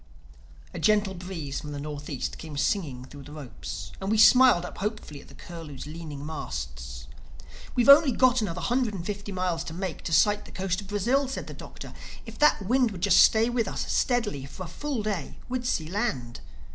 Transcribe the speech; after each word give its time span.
A 0.73 0.79
gentle 0.79 1.13
breeze 1.13 1.59
from 1.61 1.73
the 1.73 1.79
Northeast 1.79 2.39
came 2.39 2.57
singing 2.57 3.05
through 3.05 3.21
the 3.21 3.33
ropes; 3.33 3.91
and 4.01 4.09
we 4.09 4.17
smiled 4.17 4.65
up 4.65 4.79
hopefully 4.79 5.21
at 5.21 5.27
the 5.27 5.35
Curlew's 5.35 5.85
leaning 5.85 6.25
masts. 6.25 7.05
"We've 7.75 7.87
only 7.87 8.11
got 8.11 8.41
another 8.41 8.61
hundred 8.61 8.95
and 8.95 9.05
fifty 9.05 9.31
miles 9.31 9.63
to 9.65 9.75
make, 9.75 10.01
to 10.05 10.11
sight 10.11 10.45
the 10.45 10.51
coast 10.51 10.81
of 10.81 10.87
Brazil," 10.87 11.27
said 11.27 11.45
the 11.45 11.53
Doctor. 11.53 11.93
"If 12.25 12.39
that 12.39 12.63
wind 12.65 12.89
would 12.89 13.01
just 13.01 13.21
stay 13.21 13.47
with 13.47 13.67
us, 13.67 13.85
steady, 13.91 14.45
for 14.47 14.63
a 14.63 14.67
full 14.67 15.03
day 15.03 15.37
we'd 15.47 15.67
see 15.67 15.87
land." 15.87 16.39